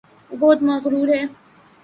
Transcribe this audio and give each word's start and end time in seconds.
وہ 0.29 0.35
بہت 0.37 0.59
مغرور 0.63 1.07
ہےـ 1.15 1.23